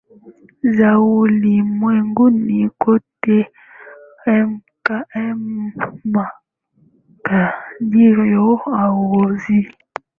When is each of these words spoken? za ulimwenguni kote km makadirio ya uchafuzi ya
za 0.75 0.89
ulimwenguni 0.99 2.69
kote 2.69 3.51
km 4.23 5.37
makadirio 6.13 8.25
ya 8.25 8.41
uchafuzi 8.43 9.63
ya 9.65 9.73